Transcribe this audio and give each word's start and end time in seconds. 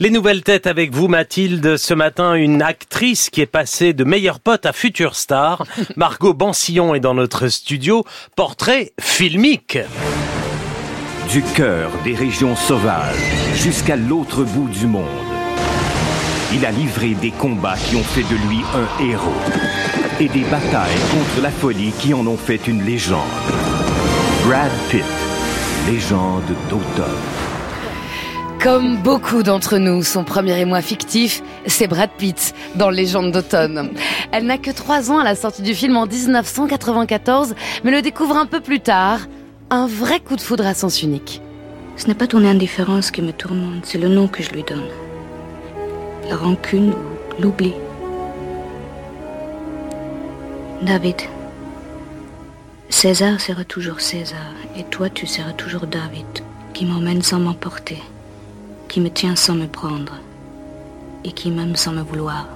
Les 0.00 0.10
nouvelles 0.10 0.44
têtes 0.44 0.68
avec 0.68 0.94
vous, 0.94 1.08
Mathilde. 1.08 1.76
Ce 1.76 1.92
matin, 1.92 2.34
une 2.34 2.62
actrice 2.62 3.30
qui 3.30 3.40
est 3.40 3.46
passée 3.46 3.94
de 3.94 4.04
meilleure 4.04 4.38
pote 4.38 4.64
à 4.64 4.72
future 4.72 5.16
star. 5.16 5.64
Margot 5.96 6.34
Bansillon 6.34 6.94
est 6.94 7.00
dans 7.00 7.14
notre 7.14 7.48
studio. 7.48 8.04
Portrait 8.36 8.92
filmique. 9.00 9.76
Du 11.32 11.42
cœur 11.42 11.90
des 12.04 12.14
régions 12.14 12.54
sauvages 12.54 13.16
jusqu'à 13.56 13.96
l'autre 13.96 14.44
bout 14.44 14.68
du 14.68 14.86
monde. 14.86 15.04
Il 16.54 16.64
a 16.64 16.70
livré 16.70 17.14
des 17.14 17.32
combats 17.32 17.76
qui 17.76 17.96
ont 17.96 18.04
fait 18.04 18.22
de 18.22 18.48
lui 18.48 18.60
un 18.76 19.04
héros. 19.04 19.32
Et 20.20 20.28
des 20.28 20.48
batailles 20.48 20.94
contre 21.10 21.42
la 21.42 21.50
folie 21.50 21.90
qui 21.98 22.14
en 22.14 22.24
ont 22.24 22.36
fait 22.36 22.68
une 22.68 22.84
légende. 22.84 23.18
Brad 24.46 24.70
Pitt, 24.90 25.02
légende 25.88 26.54
d'automne. 26.70 27.47
Comme 28.62 28.96
beaucoup 28.96 29.44
d'entre 29.44 29.78
nous, 29.78 30.02
son 30.02 30.24
premier 30.24 30.58
émoi 30.58 30.82
fictif, 30.82 31.42
c'est 31.66 31.86
Brad 31.86 32.10
Pitt 32.10 32.54
dans 32.74 32.90
Légende 32.90 33.30
d'automne. 33.30 33.90
Elle 34.32 34.46
n'a 34.46 34.58
que 34.58 34.72
3 34.72 35.12
ans 35.12 35.18
à 35.20 35.24
la 35.24 35.36
sortie 35.36 35.62
du 35.62 35.76
film 35.76 35.96
en 35.96 36.06
1994, 36.06 37.54
mais 37.84 37.92
le 37.92 38.02
découvre 38.02 38.36
un 38.36 38.46
peu 38.46 38.60
plus 38.60 38.80
tard. 38.80 39.20
Un 39.70 39.86
vrai 39.86 40.18
coup 40.18 40.34
de 40.34 40.40
foudre 40.40 40.66
à 40.66 40.74
sens 40.74 41.04
unique. 41.04 41.40
Ce 41.96 42.08
n'est 42.08 42.14
pas 42.14 42.26
ton 42.26 42.44
indifférence 42.44 43.12
qui 43.12 43.22
me 43.22 43.32
tourmente, 43.32 43.86
c'est 43.86 43.98
le 43.98 44.08
nom 44.08 44.26
que 44.26 44.42
je 44.42 44.50
lui 44.50 44.64
donne. 44.64 44.88
La 46.28 46.36
rancune 46.36 46.90
ou 46.90 47.42
l'oubli. 47.42 47.74
David. 50.82 51.16
César 52.88 53.40
sera 53.40 53.64
toujours 53.64 54.00
César, 54.00 54.52
et 54.76 54.82
toi 54.82 55.08
tu 55.10 55.28
seras 55.28 55.52
toujours 55.52 55.86
David, 55.86 56.26
qui 56.74 56.86
m'emmène 56.86 57.22
sans 57.22 57.38
m'emporter 57.38 57.98
qui 58.88 59.00
me 59.00 59.10
tient 59.10 59.36
sans 59.36 59.54
me 59.54 59.66
prendre 59.66 60.14
et 61.24 61.32
qui 61.32 61.50
m'aime 61.50 61.76
sans 61.76 61.92
me 61.92 62.02
vouloir. 62.02 62.46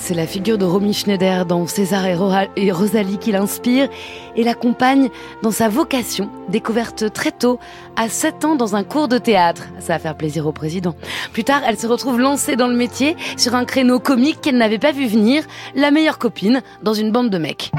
C'est 0.00 0.14
la 0.14 0.28
figure 0.28 0.58
de 0.58 0.64
Romy 0.64 0.94
Schneider 0.94 1.44
dans 1.44 1.66
César 1.66 2.06
et 2.06 2.70
Rosalie 2.72 3.18
qui 3.18 3.32
l'inspire 3.32 3.88
et 4.36 4.44
l'accompagne 4.44 5.10
dans 5.42 5.50
sa 5.50 5.68
vocation, 5.68 6.30
découverte 6.48 7.12
très 7.12 7.32
tôt, 7.32 7.58
à 7.96 8.08
7 8.08 8.44
ans 8.44 8.54
dans 8.54 8.76
un 8.76 8.84
cours 8.84 9.08
de 9.08 9.18
théâtre. 9.18 9.64
Ça 9.80 9.94
va 9.94 9.98
faire 9.98 10.16
plaisir 10.16 10.46
au 10.46 10.52
président. 10.52 10.94
Plus 11.32 11.44
tard, 11.44 11.62
elle 11.66 11.78
se 11.78 11.88
retrouve 11.88 12.20
lancée 12.20 12.54
dans 12.54 12.68
le 12.68 12.76
métier 12.76 13.16
sur 13.36 13.56
un 13.56 13.64
créneau 13.64 13.98
comique 13.98 14.40
qu'elle 14.40 14.56
n'avait 14.56 14.78
pas 14.78 14.92
vu 14.92 15.06
venir, 15.06 15.42
la 15.74 15.90
meilleure 15.90 16.18
copine 16.18 16.62
dans 16.82 16.94
une 16.94 17.10
bande 17.10 17.30
de 17.30 17.38
mecs. 17.38 17.72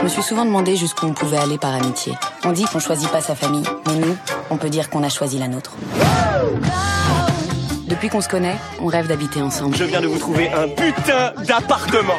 Je 0.00 0.04
me 0.04 0.08
suis 0.08 0.22
souvent 0.22 0.46
demandé 0.46 0.76
jusqu'où 0.76 1.04
on 1.04 1.12
pouvait 1.12 1.36
aller 1.36 1.58
par 1.58 1.74
amitié. 1.74 2.14
On 2.46 2.52
dit 2.52 2.64
qu'on 2.64 2.78
choisit 2.78 3.10
pas 3.10 3.20
sa 3.20 3.34
famille, 3.34 3.66
mais 3.86 3.96
nous, 3.96 4.16
on 4.48 4.56
peut 4.56 4.70
dire 4.70 4.88
qu'on 4.88 5.02
a 5.02 5.10
choisi 5.10 5.38
la 5.38 5.46
nôtre. 5.46 5.72
Depuis 7.86 8.08
qu'on 8.08 8.22
se 8.22 8.28
connaît, 8.30 8.56
on 8.80 8.86
rêve 8.86 9.08
d'habiter 9.08 9.42
ensemble. 9.42 9.76
Je 9.76 9.84
viens 9.84 10.00
de 10.00 10.06
vous 10.06 10.18
trouver 10.18 10.50
un 10.52 10.68
putain 10.68 11.34
d'appartement. 11.46 12.18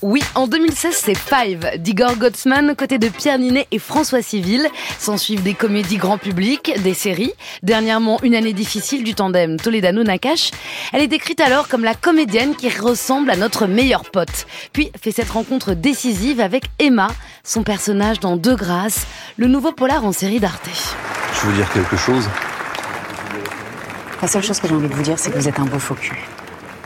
Oui, 0.00 0.22
en 0.36 0.46
2016, 0.46 0.94
c'est 0.94 1.18
Five 1.18 1.72
d'Igor 1.78 2.14
Gottsman, 2.14 2.76
côté 2.76 2.98
de 2.98 3.08
Pierre 3.08 3.36
Ninet 3.36 3.66
et 3.72 3.80
François 3.80 4.22
Civil. 4.22 4.68
S'en 5.00 5.16
suivent 5.16 5.42
des 5.42 5.54
comédies 5.54 5.96
grand 5.96 6.18
public, 6.18 6.72
des 6.84 6.94
séries. 6.94 7.32
Dernièrement, 7.64 8.22
une 8.22 8.36
année 8.36 8.52
difficile 8.52 9.02
du 9.02 9.14
tandem 9.14 9.56
Toledano-Nakash. 9.56 10.52
Elle 10.92 11.02
est 11.02 11.08
décrite 11.08 11.40
alors 11.40 11.66
comme 11.66 11.82
la 11.82 11.94
comédienne 11.94 12.54
qui 12.54 12.68
ressemble 12.68 13.28
à 13.28 13.36
notre 13.36 13.66
meilleur 13.66 14.08
pote. 14.08 14.46
Puis 14.72 14.92
fait 15.02 15.10
cette 15.10 15.30
rencontre 15.30 15.74
décisive 15.74 16.38
avec 16.38 16.66
Emma, 16.78 17.08
son 17.42 17.64
personnage 17.64 18.20
dans 18.20 18.36
Deux 18.36 18.54
Grâces, 18.54 19.04
le 19.36 19.48
nouveau 19.48 19.72
polar 19.72 20.04
en 20.04 20.12
série 20.12 20.38
d'Arte. 20.38 20.68
Je 21.34 21.46
veux 21.48 21.54
dire 21.54 21.72
quelque 21.72 21.96
chose 21.96 22.28
La 24.22 24.28
seule 24.28 24.44
chose 24.44 24.60
que 24.60 24.68
j'ai 24.68 24.74
envie 24.74 24.88
de 24.88 24.94
vous 24.94 25.02
dire, 25.02 25.18
c'est 25.18 25.32
que 25.32 25.38
vous 25.38 25.48
êtes 25.48 25.58
un 25.58 25.66
beau 25.66 25.80
faux 25.80 25.96
cul. 25.96 26.24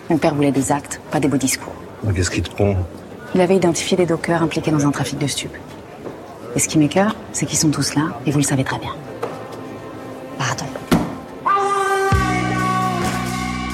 Mon 0.09 0.17
père 0.17 0.35
voulait 0.35 0.51
des 0.51 0.73
actes, 0.73 0.99
pas 1.11 1.21
des 1.21 1.29
beaux 1.29 1.37
discours. 1.37 1.75
Qu'est-ce 2.15 2.31
qui 2.31 2.41
te 2.41 2.51
prend? 2.51 2.75
Il 3.35 3.41
avait 3.41 3.57
identifié 3.57 3.97
des 3.97 4.07
dockers 4.07 4.43
impliqués 4.43 4.71
dans 4.71 4.87
un 4.87 4.91
trafic 4.91 5.19
de 5.19 5.27
stupes. 5.27 5.57
Et 6.55 6.59
ce 6.59 6.69
qui 6.69 6.79
m'écœure, 6.79 7.17
c'est 7.33 7.47
qu'ils 7.47 7.59
sont 7.59 7.71
tous 7.71 7.95
là, 7.95 8.03
et 8.27 8.31
vous 8.31 8.39
le 8.39 8.45
savez 8.45 8.63
très 8.63 8.79
bien. 8.79 8.95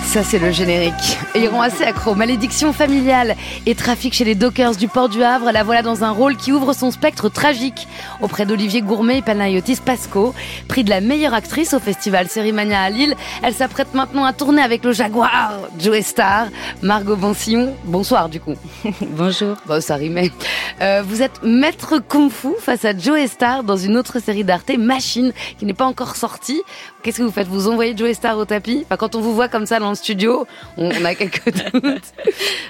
Ça, 0.08 0.24
c'est 0.24 0.38
le 0.38 0.50
générique. 0.50 1.18
Et 1.34 1.40
ils 1.40 1.48
rend 1.48 1.60
assez 1.60 1.84
accro. 1.84 2.14
Malédiction 2.14 2.72
familiale 2.72 3.36
et 3.66 3.74
trafic 3.74 4.14
chez 4.14 4.24
les 4.24 4.34
dockers 4.34 4.74
du 4.74 4.88
port 4.88 5.10
du 5.10 5.22
Havre. 5.22 5.52
La 5.52 5.64
voilà 5.64 5.82
dans 5.82 6.02
un 6.02 6.10
rôle 6.10 6.34
qui 6.38 6.50
ouvre 6.50 6.72
son 6.72 6.90
spectre 6.90 7.28
tragique 7.28 7.86
auprès 8.22 8.46
d'Olivier 8.46 8.80
Gourmet 8.80 9.18
et 9.18 9.22
Panayotis 9.22 9.76
Pasco. 9.84 10.34
Prix 10.66 10.82
de 10.82 10.88
la 10.88 11.02
meilleure 11.02 11.34
actrice 11.34 11.74
au 11.74 11.78
festival 11.78 12.26
Sérimania 12.28 12.80
à 12.80 12.88
Lille. 12.88 13.14
Elle 13.42 13.52
s'apprête 13.52 13.92
maintenant 13.92 14.24
à 14.24 14.32
tourner 14.32 14.62
avec 14.62 14.82
le 14.82 14.92
Jaguar, 14.92 15.52
Joe 15.78 16.00
Star. 16.00 16.46
Margot 16.80 17.16
Bansillon, 17.16 17.74
bonsoir 17.84 18.30
du 18.30 18.40
coup. 18.40 18.54
Bonjour. 19.02 19.56
Bon, 19.66 19.82
ça 19.82 19.96
rimait. 19.96 20.32
Euh, 20.80 21.02
vous 21.06 21.20
êtes 21.20 21.42
maître 21.42 21.98
kung 21.98 22.30
fu 22.30 22.48
face 22.60 22.86
à 22.86 22.96
Joe 22.96 23.26
Star 23.26 23.62
dans 23.62 23.76
une 23.76 23.98
autre 23.98 24.20
série 24.20 24.42
d'Arte, 24.44 24.70
Machine, 24.78 25.32
qui 25.58 25.66
n'est 25.66 25.74
pas 25.74 25.86
encore 25.86 26.16
sortie. 26.16 26.62
Qu'est-ce 27.02 27.18
que 27.18 27.22
vous 27.24 27.30
faites? 27.30 27.48
Vous 27.48 27.68
envoyez 27.68 27.94
Joe 27.94 28.10
Star 28.14 28.38
au 28.38 28.46
tapis? 28.46 28.84
Enfin, 28.86 28.96
Quand 28.96 29.14
on 29.14 29.20
vous 29.20 29.34
voit 29.34 29.48
comme 29.48 29.66
ça 29.66 29.78
dans 29.78 29.90
le 29.90 29.97
studio, 29.98 30.46
on, 30.76 30.90
a 31.04 31.14
quelques 31.14 31.52
doutes. 31.72 32.12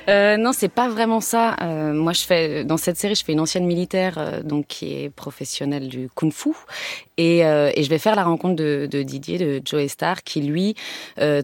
Euh, 0.08 0.36
non, 0.36 0.52
c'est 0.52 0.68
pas 0.68 0.88
vraiment 0.88 1.20
ça. 1.20 1.56
Euh, 1.62 1.92
moi, 1.92 2.12
je 2.12 2.22
fais 2.22 2.64
dans 2.64 2.76
cette 2.76 2.96
série, 2.96 3.14
je 3.14 3.24
fais 3.24 3.32
une 3.32 3.40
ancienne 3.40 3.66
militaire, 3.66 4.14
euh, 4.18 4.42
donc 4.42 4.66
qui 4.66 4.94
est 4.94 5.10
professionnelle 5.10 5.88
du 5.88 6.08
kung-fu, 6.14 6.50
et, 7.16 7.38
et, 7.40 7.82
je 7.82 7.90
vais 7.90 7.98
faire 7.98 8.14
la 8.14 8.22
rencontre 8.22 8.54
de, 8.54 9.02
Didier, 9.02 9.38
de 9.38 9.60
Joe 9.64 9.88
Star, 9.88 10.22
qui 10.22 10.40
lui 10.40 10.76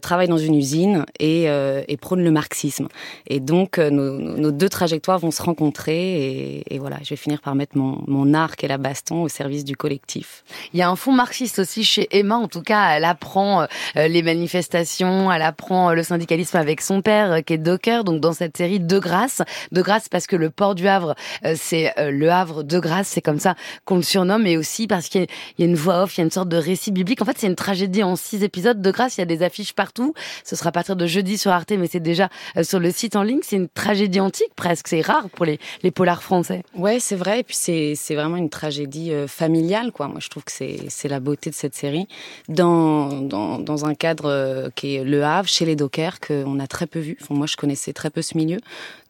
travaille 0.01 0.29
dans 0.29 0.39
une 0.39 0.55
usine 0.55 1.05
et, 1.19 1.47
et 1.47 1.97
prône 1.97 2.23
le 2.23 2.31
marxisme. 2.31 2.87
Et 3.27 3.41
donc, 3.41 3.79
nos, 3.79 4.53
deux 4.53 4.69
trajectoires 4.69 5.19
vont 5.19 5.33
se 5.33 5.43
rencontrer, 5.43 5.97
et, 5.97 6.75
et, 6.75 6.79
voilà, 6.79 6.99
je 7.03 7.11
vais 7.11 7.17
finir 7.17 7.41
par 7.41 7.57
mettre 7.57 7.77
mon, 7.77 8.05
mon 8.07 8.35
arc 8.35 8.63
et 8.63 8.69
la 8.69 8.79
baston 8.79 9.23
au 9.23 9.29
service 9.29 9.65
du 9.65 9.75
collectif. 9.75 10.45
Il 10.73 10.79
y 10.79 10.83
a 10.83 10.89
un 10.89 10.95
fond 10.95 11.11
marxiste 11.11 11.59
aussi 11.59 11.83
chez 11.83 12.07
Emma, 12.17 12.37
en 12.37 12.47
tout 12.47 12.63
cas, 12.63 12.91
elle 12.91 13.05
apprend 13.05 13.67
les 13.97 14.23
manifestations, 14.23 15.33
elle 15.33 15.43
apprend 15.43 15.74
le 15.91 16.03
syndicalisme 16.03 16.57
avec 16.57 16.81
son 16.81 17.03
père, 17.03 17.45
qui 17.45 17.55
est 17.55 17.59
docker, 17.59 18.05
donc 18.05 18.21
dans 18.21 18.33
cette 18.33 18.57
série 18.57 18.81
De 18.81 18.99
Grâce. 18.99 19.43
De 19.73 19.83
Grâce 19.83 20.09
parce 20.09 20.27
que 20.27 20.37
le 20.37 20.51
port 20.51 20.75
du 20.75 20.89
Havre, 20.89 21.15
c'est 21.57 21.93
le 21.99 22.31
Havre 22.31 22.63
de 22.63 22.79
Grâce, 22.79 23.09
c'est 23.09 23.23
comme 23.23 23.39
ça 23.39 23.55
qu'on 23.85 23.97
le 23.97 24.03
surnomme, 24.03 24.47
et 24.47 24.57
aussi 24.57 24.87
parce 24.87 25.09
qu'il 25.09 25.27
y 25.59 25.63
a 25.63 25.67
une 25.67 25.75
voix 25.75 26.03
off, 26.03 26.17
il 26.17 26.21
y 26.21 26.23
a 26.23 26.25
une 26.25 26.31
sorte 26.31 26.49
de 26.49 26.57
récit 26.57 26.93
biblique. 26.93 27.23
En 27.23 27.25
fait, 27.25 27.37
c'est 27.39 27.47
une 27.47 27.57
tragédie 27.57 28.03
en 28.03 28.17
six 28.17 28.43
épisodes. 28.43 28.81
De 28.81 28.91
grâce, 28.91 29.17
il 29.17 29.21
y 29.21 29.23
a 29.23 29.27
des 29.27 29.43
affiches 29.43 29.73
partout. 29.73 30.15
Ce 30.45 30.57
sera 30.57 30.69
à 30.69 30.73
partir 30.73 30.97
de 30.97 31.07
jeudi 31.07 31.39
sur 31.39 31.51
Arte, 31.51 31.73
mais 31.73 31.89
c'est 31.91 32.01
déjà 32.01 32.29
euh, 32.57 32.63
sur 32.63 32.81
le 32.81 32.91
site 32.91 33.17
en 33.17 33.23
ligne. 33.23 33.41
C'est 33.43 33.57
une 33.57 33.69
tragédie 33.69 34.21
antique 34.21 34.53
presque. 34.57 34.89
C'est 34.89 35.01
rare 35.01 35.29
pour 35.31 35.45
les, 35.45 35.59
polars 35.91 36.23
français. 36.23 36.63
Ouais, 36.77 36.99
c'est 37.01 37.17
vrai. 37.17 37.41
Et 37.41 37.43
puis 37.43 37.57
c'est, 37.57 38.15
vraiment 38.15 38.37
une 38.37 38.51
tragédie 38.51 39.13
euh, 39.13 39.27
familiale, 39.27 39.93
quoi. 39.93 40.09
Moi, 40.09 40.19
je 40.21 40.29
trouve 40.29 40.45
que 40.45 40.53
c'est, 40.53 41.09
la 41.09 41.21
beauté 41.21 41.51
de 41.51 41.55
cette 41.55 41.75
série. 41.75 42.09
Dans, 42.49 43.85
un 43.85 43.95
cadre 43.95 44.31
euh, 44.31 44.69
qui 44.75 44.97
est 44.97 45.05
Le 45.05 45.25
Havre, 45.25 45.49
les 45.65 45.77
Dockers, 45.77 46.21
qu'on 46.21 46.59
a 46.59 46.67
très 46.67 46.87
peu 46.87 46.99
vu. 46.99 47.17
Enfin, 47.21 47.35
moi, 47.35 47.47
je 47.47 47.57
connaissais 47.57 47.93
très 47.93 48.11
peu 48.11 48.23
ce 48.23 48.37
milieu. 48.37 48.59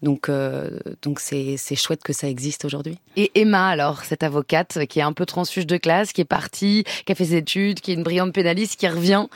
Donc, 0.02 0.28
euh, 0.28 0.78
donc 1.02 1.20
c'est, 1.20 1.56
c'est 1.56 1.76
chouette 1.76 2.02
que 2.02 2.12
ça 2.12 2.28
existe 2.28 2.64
aujourd'hui. 2.64 2.98
Et 3.16 3.30
Emma, 3.34 3.68
alors, 3.68 4.04
cette 4.04 4.22
avocate 4.22 4.86
qui 4.86 4.98
est 4.98 5.02
un 5.02 5.12
peu 5.12 5.26
transfuge 5.26 5.66
de 5.66 5.76
classe, 5.76 6.12
qui 6.12 6.20
est 6.20 6.26
partie, 6.26 6.84
qui 7.06 7.12
a 7.12 7.14
fait 7.14 7.24
ses 7.24 7.36
études, 7.36 7.80
qui 7.80 7.92
est 7.92 7.94
une 7.94 8.02
brillante 8.02 8.32
pénaliste, 8.32 8.78
qui 8.78 8.88
revient. 8.88 9.26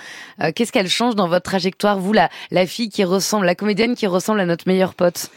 Euh, 0.41 0.53
qu'est-ce 0.55 0.73
qu'elle 0.73 0.89
change 0.89 1.15
dans 1.15 1.29
votre 1.29 1.45
trajectoire, 1.45 1.99
vous, 1.99 2.13
la, 2.13 2.29
la 2.51 2.67
fille 2.67 2.89
qui 2.89 3.05
ressemble, 3.05 3.47
la 3.47 3.55
comédienne 3.55 3.95
qui 3.95 4.07
ressemble 4.07 4.41
à 4.41 4.47
notre 4.47 4.69
meilleure 4.69 4.95
pote? 4.95 5.31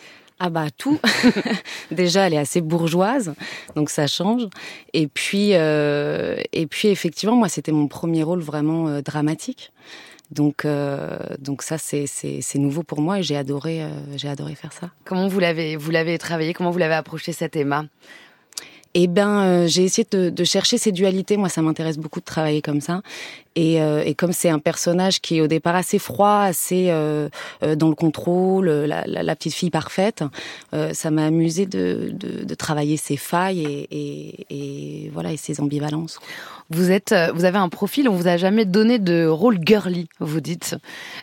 Ah 0.44 0.50
bah 0.50 0.72
tout. 0.76 1.00
Déjà, 1.92 2.26
elle 2.26 2.34
est 2.34 2.40
assez 2.40 2.62
bourgeoise, 2.62 3.36
donc 3.76 3.92
ça 3.92 4.08
change. 4.08 4.48
Et 4.92 5.06
puis, 5.06 5.50
euh, 5.54 6.42
et 6.52 6.66
puis 6.66 6.88
effectivement, 6.88 7.36
moi, 7.36 7.48
c'était 7.48 7.72
mon 7.72 7.88
premier 7.88 8.24
rôle 8.24 8.40
vraiment 8.40 8.88
euh, 8.88 9.02
dramatique. 9.04 9.72
Donc, 10.32 10.64
euh, 10.64 11.18
donc 11.40 11.62
ça, 11.62 11.78
c'est, 11.78 12.08
c'est, 12.08 12.40
c'est 12.42 12.58
nouveau 12.58 12.84
pour 12.84 13.02
moi 13.02 13.20
et 13.20 13.24
j'ai 13.24 13.36
adoré, 13.36 13.84
euh, 13.84 13.90
j'ai 14.16 14.30
adoré 14.30 14.56
faire 14.56 14.72
ça. 14.72 14.90
Comment 15.04 15.28
vous 15.28 15.40
l'avez, 15.40 15.76
vous 15.76 15.92
l'avez 15.92 16.18
travaillé? 16.18 16.54
Comment 16.54 16.72
vous 16.72 16.78
l'avez 16.78 16.94
approché 16.94 17.34
cette 17.34 17.56
Emma? 17.56 17.86
Eh 18.94 19.08
ben, 19.08 19.42
euh, 19.42 19.68
j'ai 19.68 19.84
essayé 19.84 20.06
de, 20.10 20.30
de, 20.30 20.44
chercher 20.44 20.78
ces 20.78 20.92
dualités. 20.92 21.38
Moi, 21.38 21.48
ça 21.48 21.62
m'intéresse 21.62 21.98
beaucoup 21.98 22.20
de 22.20 22.26
travailler 22.26 22.62
comme 22.62 22.82
ça. 22.82 23.02
Et, 23.56 23.82
euh, 23.82 24.04
et 24.06 24.16
comme 24.16 24.32
c'est 24.32 24.50
un 24.50 24.60
personnage 24.60 25.20
qui 25.20 25.38
est 25.38 25.42
au 25.42 25.48
départ 25.48 25.76
assez 25.76 26.00
froid, 26.00 26.40
assez 26.40 26.88
euh, 26.90 27.28
euh 27.64 27.76
dans 27.76 27.90
le 27.90 27.96
contrôle, 27.96 28.70
la, 28.70 29.04
la, 29.06 29.24
la, 29.24 29.36
petite 29.36 29.54
fille 29.54 29.70
parfaite, 29.70 30.24
euh, 30.74 30.94
ça 30.94 31.12
m'a 31.12 31.26
amusé 31.26 31.66
de, 31.66 32.12
de, 32.14 32.46
de, 32.46 32.56
travailler 32.56 32.96
ses 32.96 33.18
failles 33.18 33.64
et, 33.64 33.88
et, 33.92 34.46
et, 34.50 35.10
voilà 35.10 35.34
et 35.34 35.38
ses 35.38 35.60
ambivalences. 35.60 36.20
Vous 36.70 36.92
êtes, 36.92 37.14
vous 37.36 37.44
avez 37.44 37.58
un 37.58 37.68
profil, 37.68 38.08
on 38.08 38.14
vous 38.14 38.30
a 38.30 38.38
jamais 38.38 38.64
donné 38.64 38.98
de 38.98 39.28
rôle 39.28 39.60
girly, 39.66 40.08
vous 40.22 40.40
dites. 40.40 40.78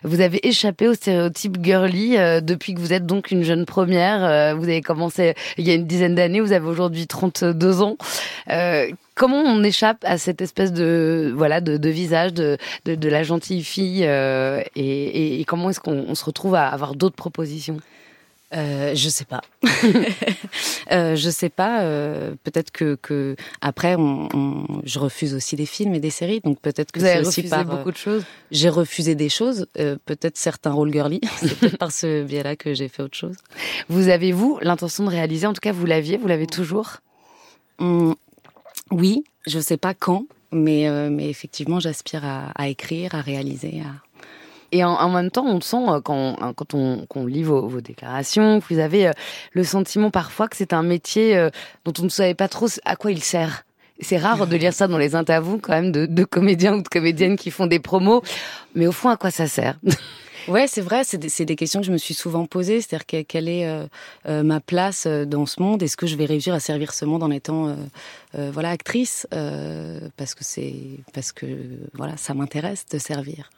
Vous 0.04 0.20
avez 0.20 0.46
échappé 0.46 0.88
au 0.88 0.94
stéréotype 0.94 1.64
girly 1.64 2.18
euh, 2.18 2.42
depuis 2.42 2.74
que 2.74 2.80
vous 2.80 2.92
êtes 2.92 3.06
donc 3.06 3.30
une 3.30 3.42
jeune 3.42 3.64
première. 3.64 4.54
vous 4.56 4.64
avez 4.64 4.82
commencé 4.82 5.34
il 5.56 5.66
y 5.66 5.70
a 5.70 5.74
une 5.74 5.86
dizaine 5.86 6.14
d'années, 6.14 6.42
vous 6.42 6.52
avez 6.52 6.66
aujourd'hui 6.66 7.06
32 7.06 7.80
ans. 7.82 7.96
Comment 9.18 9.42
on 9.42 9.62
échappe 9.62 9.98
à 10.04 10.16
cette 10.16 10.40
espèce 10.40 10.72
de 10.72 11.32
voilà 11.36 11.60
de, 11.60 11.76
de 11.76 11.88
visage 11.90 12.32
de, 12.32 12.56
de, 12.86 12.94
de 12.94 13.08
la 13.08 13.22
gentille 13.22 13.64
fille 13.64 14.04
euh, 14.04 14.62
et, 14.76 15.40
et, 15.40 15.44
comment 15.44 15.68
est-ce 15.70 15.80
qu'on 15.80 16.14
se 16.14 16.24
retrouve 16.24 16.54
à 16.54 16.68
avoir 16.68 16.94
d'autres 16.94 17.16
propositions? 17.16 17.78
Euh, 18.54 18.94
je 18.94 19.08
sais 19.10 19.26
pas. 19.26 19.42
euh, 20.92 21.16
je 21.16 21.28
sais 21.28 21.50
pas. 21.50 21.82
Euh, 21.82 22.34
peut-être 22.44 22.70
que, 22.70 22.94
que 22.94 23.36
après, 23.60 23.94
on, 23.96 24.28
on, 24.32 24.66
je 24.84 24.98
refuse 24.98 25.34
aussi 25.34 25.54
des 25.54 25.66
films 25.66 25.94
et 25.94 26.00
des 26.00 26.10
séries, 26.10 26.40
donc 26.40 26.58
peut-être 26.60 26.90
que 26.90 27.00
c'est 27.00 27.20
aussi 27.20 27.42
par 27.42 27.64
beaucoup 27.66 27.90
de 27.90 27.96
choses? 27.96 28.24
J'ai 28.50 28.70
refusé 28.70 29.14
des 29.14 29.28
choses, 29.28 29.66
euh, 29.78 29.96
peut-être 30.06 30.38
certains 30.38 30.70
rôles 30.70 30.92
girly. 30.92 31.20
c'est 31.36 31.58
peut-être 31.58 31.76
par 31.76 31.92
ce 31.92 32.22
biais-là 32.22 32.56
que 32.56 32.72
j'ai 32.72 32.88
fait 32.88 33.02
autre 33.02 33.16
chose. 33.16 33.36
Vous 33.90 34.08
avez 34.08 34.32
vous 34.32 34.58
l'intention 34.62 35.04
de 35.04 35.10
réaliser? 35.10 35.46
En 35.46 35.52
tout 35.52 35.60
cas, 35.60 35.72
vous 35.72 35.84
l'aviez, 35.84 36.16
vous 36.16 36.28
l'avez 36.28 36.46
toujours? 36.46 36.98
Hum, 37.80 38.14
Oui, 38.90 39.24
je 39.46 39.58
sais 39.58 39.76
pas 39.76 39.94
quand, 39.94 40.24
mais 40.52 40.88
euh, 40.88 41.10
mais 41.10 41.28
effectivement, 41.28 41.80
j'aspire 41.80 42.24
à, 42.24 42.50
à, 42.54 42.68
écrire, 42.68 43.14
à 43.14 43.20
réaliser, 43.20 43.80
à 43.80 44.08
et 44.70 44.84
en, 44.84 44.90
en, 44.90 45.08
même 45.08 45.30
temps, 45.30 45.46
on 45.46 45.60
sent 45.60 45.88
euh, 45.88 46.00
quand, 46.00 46.36
hein, 46.40 46.52
quand 46.54 46.74
on, 46.74 47.06
qu'on 47.06 47.26
lit 47.26 47.42
vos, 47.42 47.66
vos, 47.66 47.80
déclarations, 47.80 48.60
vous 48.68 48.78
avez 48.78 49.08
euh, 49.08 49.12
le 49.52 49.64
sentiment 49.64 50.10
parfois 50.10 50.48
que 50.48 50.56
c'est 50.56 50.72
un 50.72 50.82
métier 50.82 51.36
euh, 51.36 51.48
dont 51.84 51.92
on 52.00 52.04
ne 52.04 52.08
savait 52.10 52.34
pas 52.34 52.48
trop 52.48 52.66
à 52.84 52.96
quoi 52.96 53.10
il 53.10 53.22
sert. 53.22 53.64
C'est 54.00 54.18
rare 54.18 54.46
de 54.46 54.56
lire 54.56 54.72
ça 54.74 54.86
dans 54.86 54.98
les 54.98 55.14
interviews 55.16 55.58
quand 55.58 55.72
même 55.72 55.90
de, 55.90 56.06
de 56.06 56.24
comédiens 56.24 56.74
ou 56.74 56.82
de 56.82 56.88
comédiennes 56.88 57.36
qui 57.36 57.50
font 57.50 57.66
des 57.66 57.80
promos, 57.80 58.22
mais 58.74 58.86
au 58.86 58.92
fond, 58.92 59.08
à 59.08 59.16
quoi 59.16 59.30
ça 59.30 59.46
sert? 59.46 59.78
Ouais, 60.48 60.66
c'est 60.66 60.80
vrai, 60.80 61.04
c'est 61.04 61.18
des, 61.18 61.44
des, 61.44 61.56
questions 61.56 61.80
que 61.80 61.86
je 61.86 61.92
me 61.92 61.98
suis 61.98 62.14
souvent 62.14 62.46
posées, 62.46 62.80
c'est-à-dire 62.80 63.26
quelle 63.26 63.48
est 63.48 63.66
euh, 63.66 63.86
euh, 64.26 64.42
ma 64.42 64.60
place 64.60 65.06
dans 65.06 65.44
ce 65.44 65.60
monde? 65.60 65.82
Est-ce 65.82 65.96
que 65.96 66.06
je 66.06 66.16
vais 66.16 66.24
réussir 66.24 66.54
à 66.54 66.60
servir 66.60 66.94
ce 66.94 67.04
monde 67.04 67.22
en 67.22 67.30
étant 67.30 67.68
euh, 68.34 68.50
voilà 68.52 68.70
actrice? 68.70 69.26
Parce 69.30 70.34
que 70.34 70.44
c'est 70.44 70.74
parce 71.12 71.32
que 71.32 71.46
voilà, 71.94 72.16
ça 72.16 72.32
m'intéresse 72.32 72.86
de 72.90 72.98
servir. 72.98 73.50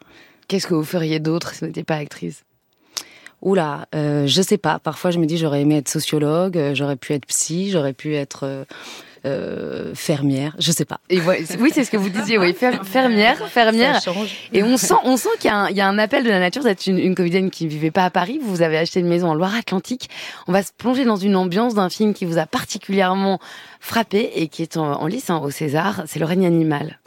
Qu'est-ce 0.48 0.66
que 0.66 0.74
vous 0.74 0.84
feriez 0.84 1.20
d'autre 1.20 1.54
si 1.54 1.60
vous 1.60 1.66
n'étiez 1.66 1.84
pas 1.84 1.94
actrice? 1.94 2.42
Oula, 3.42 3.86
euh, 3.94 4.26
je 4.26 4.42
sais 4.42 4.58
pas. 4.58 4.78
Parfois, 4.78 5.10
je 5.10 5.18
me 5.18 5.24
dis 5.24 5.38
j'aurais 5.38 5.62
aimé 5.62 5.78
être 5.78 5.88
sociologue, 5.88 6.58
euh, 6.58 6.74
j'aurais 6.74 6.96
pu 6.96 7.14
être 7.14 7.24
psy, 7.26 7.70
j'aurais 7.70 7.94
pu 7.94 8.14
être 8.14 8.66
euh, 9.24 9.94
fermière, 9.94 10.54
je 10.58 10.72
sais 10.72 10.84
pas. 10.84 11.00
Et 11.08 11.20
oui, 11.20 11.70
c'est 11.72 11.84
ce 11.84 11.90
que 11.90 11.96
vous 11.96 12.08
disiez, 12.08 12.38
oui, 12.38 12.54
fermière, 12.54 13.48
fermière. 13.48 14.00
Et 14.52 14.62
on 14.62 14.76
sent, 14.76 14.94
on 15.04 15.16
sent 15.16 15.28
qu'il 15.38 15.50
y, 15.50 15.74
y, 15.74 15.80
a 15.80 15.88
un 15.88 15.98
appel 15.98 16.24
de 16.24 16.30
la 16.30 16.40
nature. 16.40 16.62
Vous 16.62 16.68
êtes 16.68 16.86
une, 16.86 16.98
une 16.98 17.14
comédienne 17.14 17.50
qui 17.50 17.64
ne 17.64 17.70
vivait 17.70 17.90
pas 17.90 18.04
à 18.04 18.10
Paris. 18.10 18.40
Vous 18.42 18.62
avez 18.62 18.78
acheté 18.78 19.00
une 19.00 19.08
maison 19.08 19.28
en 19.28 19.34
Loire-Atlantique. 19.34 20.08
On 20.46 20.52
va 20.52 20.62
se 20.62 20.72
plonger 20.76 21.04
dans 21.04 21.16
une 21.16 21.36
ambiance 21.36 21.74
d'un 21.74 21.88
film 21.88 22.14
qui 22.14 22.24
vous 22.24 22.38
a 22.38 22.46
particulièrement 22.46 23.38
frappé 23.80 24.30
et 24.36 24.48
qui 24.48 24.62
est 24.62 24.76
en, 24.76 24.92
en 25.00 25.06
lice 25.06 25.30
hein, 25.30 25.40
au 25.42 25.50
César. 25.50 26.02
C'est 26.06 26.18
Le 26.18 26.26
règne 26.26 26.46
animal. 26.46 26.98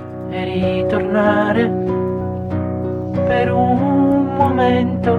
per 3.28 3.48
un 3.50 4.36
momento 4.38 5.18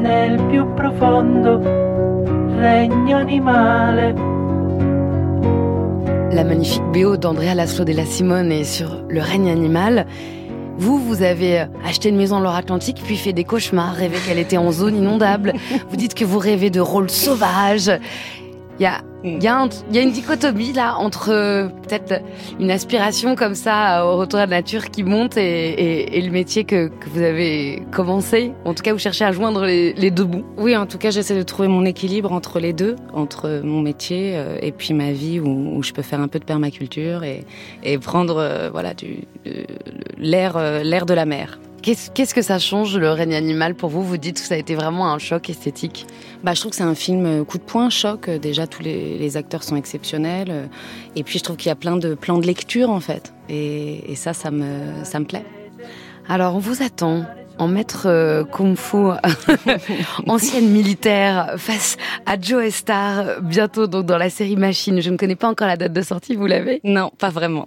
nel 0.00 0.40
più 0.48 0.72
profondo 0.74 1.58
regno 2.58 3.16
animale. 3.16 4.37
La 6.30 6.44
magnifique 6.44 6.82
BO 6.92 7.16
d'Andrea 7.16 7.54
Laszlo 7.54 7.84
de 7.84 7.92
la 7.92 8.04
Simone 8.04 8.52
est 8.52 8.64
sur 8.64 9.02
le 9.08 9.20
règne 9.20 9.50
animal. 9.50 10.06
Vous, 10.76 10.98
vous 10.98 11.22
avez 11.22 11.66
acheté 11.84 12.10
une 12.10 12.16
maison 12.16 12.36
en 12.36 12.40
Loire-Atlantique, 12.40 13.00
puis 13.02 13.16
fait 13.16 13.32
des 13.32 13.44
cauchemars, 13.44 13.94
rêvé 13.94 14.18
qu'elle 14.26 14.38
était 14.38 14.58
en 14.58 14.70
zone 14.70 14.96
inondable. 14.96 15.54
Vous 15.88 15.96
dites 15.96 16.14
que 16.14 16.26
vous 16.26 16.38
rêvez 16.38 16.68
de 16.68 16.80
rôles 16.80 17.10
sauvages. 17.10 17.90
Il 18.78 18.82
y 18.84 18.86
a 18.86 19.02
il 19.24 19.42
y, 19.42 19.48
a 19.48 19.68
y 19.90 19.98
a 19.98 20.02
une 20.02 20.12
dichotomie 20.12 20.72
là 20.72 20.96
entre 20.96 21.30
euh, 21.30 21.66
peut-être 21.66 22.22
une 22.60 22.70
aspiration 22.70 23.34
comme 23.34 23.56
ça 23.56 24.06
au 24.06 24.16
retour 24.16 24.38
à 24.38 24.46
la 24.46 24.58
nature 24.58 24.90
qui 24.90 25.02
monte 25.02 25.36
et, 25.36 25.70
et, 25.70 26.18
et 26.18 26.22
le 26.22 26.30
métier 26.30 26.62
que, 26.62 26.86
que, 26.86 27.08
vous 27.08 27.22
avez 27.22 27.82
commencé. 27.90 28.52
En 28.64 28.74
tout 28.74 28.82
cas, 28.84 28.92
vous 28.92 28.98
cherchez 29.00 29.24
à 29.24 29.32
joindre 29.32 29.64
les, 29.64 29.92
les 29.94 30.12
deux 30.12 30.24
bouts. 30.24 30.44
Oui, 30.56 30.76
en 30.76 30.86
tout 30.86 30.98
cas, 30.98 31.10
j'essaie 31.10 31.36
de 31.36 31.42
trouver 31.42 31.66
mon 31.66 31.84
équilibre 31.84 32.32
entre 32.32 32.60
les 32.60 32.72
deux, 32.72 32.94
entre 33.12 33.60
mon 33.64 33.80
métier 33.80 34.36
euh, 34.36 34.56
et 34.62 34.70
puis 34.70 34.94
ma 34.94 35.10
vie 35.10 35.40
où, 35.40 35.48
où, 35.48 35.82
je 35.82 35.92
peux 35.92 36.02
faire 36.02 36.20
un 36.20 36.28
peu 36.28 36.38
de 36.38 36.44
permaculture 36.44 37.24
et, 37.24 37.44
et 37.82 37.98
prendre 37.98 38.36
euh, 38.36 38.70
voilà 38.70 38.94
du 38.94 39.24
l'air 40.16 40.58
l'air 40.84 41.06
de 41.06 41.14
la 41.14 41.24
mer. 41.24 41.58
Qu'est-ce 41.80 42.34
que 42.34 42.42
ça 42.42 42.58
change 42.58 42.98
le 42.98 43.10
règne 43.10 43.34
animal 43.34 43.74
pour 43.74 43.88
vous? 43.88 44.02
Vous 44.02 44.18
dites 44.18 44.40
que 44.40 44.46
ça 44.46 44.54
a 44.54 44.58
été 44.58 44.74
vraiment 44.74 45.10
un 45.12 45.18
choc 45.18 45.48
esthétique. 45.48 46.06
Bah, 46.42 46.52
je 46.52 46.60
trouve 46.60 46.70
que 46.70 46.76
c'est 46.76 46.82
un 46.82 46.94
film 46.94 47.24
euh, 47.24 47.44
coup 47.44 47.58
de 47.58 47.62
poing, 47.62 47.88
choc. 47.88 48.28
Déjà, 48.28 48.66
tous 48.66 48.82
les, 48.82 49.16
les 49.16 49.36
acteurs 49.36 49.62
sont 49.62 49.76
exceptionnels. 49.76 50.68
Et 51.16 51.22
puis, 51.22 51.38
je 51.38 51.44
trouve 51.44 51.56
qu'il 51.56 51.68
y 51.68 51.72
a 51.72 51.76
plein 51.76 51.96
de 51.96 52.14
plans 52.14 52.38
de 52.38 52.46
lecture, 52.46 52.90
en 52.90 53.00
fait. 53.00 53.32
Et, 53.48 54.12
et 54.12 54.16
ça, 54.16 54.34
ça 54.34 54.50
me, 54.50 55.04
ça 55.04 55.18
me 55.20 55.24
plaît. 55.24 55.44
Alors, 56.28 56.54
on 56.54 56.58
vous 56.58 56.82
attend 56.82 57.24
en 57.58 57.68
maître 57.68 58.06
euh, 58.06 58.44
kung-fu, 58.44 58.96
ancienne 60.26 60.68
militaire, 60.68 61.54
face 61.56 61.96
à 62.26 62.40
Joe 62.40 62.72
Star, 62.72 63.40
bientôt 63.42 63.86
donc 63.86 64.06
dans 64.06 64.18
la 64.18 64.30
série 64.30 64.56
Machine. 64.56 65.00
Je 65.00 65.10
ne 65.10 65.16
connais 65.16 65.36
pas 65.36 65.48
encore 65.48 65.66
la 65.66 65.76
date 65.76 65.92
de 65.92 66.02
sortie, 66.02 66.36
vous 66.36 66.46
l'avez? 66.46 66.80
Non, 66.84 67.10
pas 67.18 67.30
vraiment. 67.30 67.66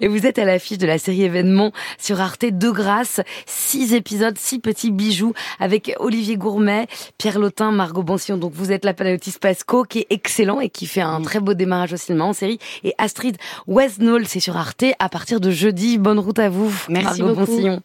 Et 0.00 0.08
vous 0.08 0.26
êtes 0.26 0.38
à 0.38 0.44
l'affiche 0.44 0.78
de 0.78 0.86
la 0.86 0.98
série 0.98 1.22
événement 1.22 1.72
sur 1.98 2.20
Arte 2.20 2.44
de 2.44 2.70
grâce, 2.70 3.20
six 3.46 3.94
épisodes, 3.94 4.36
six 4.38 4.58
petits 4.58 4.90
bijoux 4.90 5.32
avec 5.60 5.94
Olivier 5.98 6.36
Gourmet, 6.36 6.86
Pierre 7.18 7.38
Lotin, 7.38 7.70
Margot 7.72 8.02
Bansillon. 8.02 8.38
Donc 8.38 8.52
vous 8.54 8.72
êtes 8.72 8.84
la 8.84 8.94
Panayotis 8.94 9.34
Pasco 9.40 9.84
qui 9.84 10.00
est 10.00 10.06
excellent 10.10 10.60
et 10.60 10.68
qui 10.68 10.86
fait 10.86 11.00
un 11.00 11.20
très 11.22 11.40
beau 11.40 11.54
démarrage 11.54 11.92
au 11.92 11.96
cinéma 11.96 12.24
en 12.24 12.32
série. 12.32 12.58
Et 12.82 12.94
Astrid 12.98 13.36
Wesnall, 13.66 14.26
c'est 14.26 14.40
sur 14.40 14.56
Arte 14.56 14.84
à 14.98 15.08
partir 15.08 15.40
de 15.40 15.50
jeudi. 15.50 15.98
Bonne 15.98 16.18
route 16.18 16.38
à 16.38 16.48
vous, 16.48 16.72
Merci 16.88 17.22
Margot 17.22 17.40
beaucoup. 17.40 17.80